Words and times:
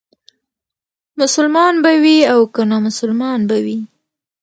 مسلمان 1.19 1.73
به 1.83 1.91
وي 2.03 2.17
او 2.33 2.39
که 2.53 2.61
نامسلمان 2.71 3.39
به 3.49 3.57
وي. 3.65 3.79